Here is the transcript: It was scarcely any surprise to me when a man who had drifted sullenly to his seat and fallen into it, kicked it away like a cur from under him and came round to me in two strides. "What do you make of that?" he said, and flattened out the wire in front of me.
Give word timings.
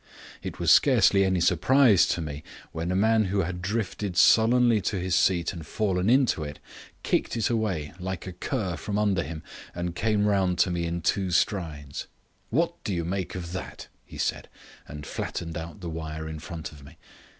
It 0.41 0.57
was 0.57 0.71
scarcely 0.71 1.23
any 1.23 1.39
surprise 1.39 2.07
to 2.07 2.21
me 2.21 2.43
when 2.71 2.91
a 2.91 2.95
man 2.95 3.25
who 3.25 3.41
had 3.41 3.61
drifted 3.61 4.17
sullenly 4.17 4.81
to 4.81 4.97
his 4.99 5.13
seat 5.13 5.53
and 5.53 5.63
fallen 5.63 6.09
into 6.09 6.43
it, 6.43 6.57
kicked 7.03 7.37
it 7.37 7.51
away 7.51 7.93
like 7.99 8.25
a 8.25 8.31
cur 8.33 8.77
from 8.77 8.97
under 8.97 9.21
him 9.21 9.43
and 9.75 9.95
came 9.95 10.25
round 10.25 10.57
to 10.57 10.71
me 10.71 10.85
in 10.87 11.01
two 11.01 11.29
strides. 11.29 12.07
"What 12.49 12.83
do 12.83 12.95
you 12.95 13.05
make 13.05 13.35
of 13.35 13.51
that?" 13.53 13.89
he 14.03 14.17
said, 14.17 14.49
and 14.87 15.05
flattened 15.05 15.55
out 15.55 15.81
the 15.81 15.87
wire 15.91 16.27
in 16.27 16.39
front 16.39 16.71
of 16.71 16.83
me. 16.83 16.97